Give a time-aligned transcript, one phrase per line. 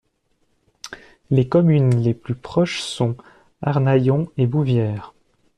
[1.29, 3.15] Les communes les plus proches sont
[3.61, 5.13] Arnayon et Bouvières.